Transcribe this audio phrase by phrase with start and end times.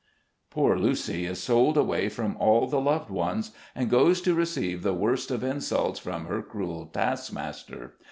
[0.49, 4.95] Poor Lucy is sold away from all the loved ones, and goes to receive the
[4.95, 7.93] worst of insults from her cruel task master.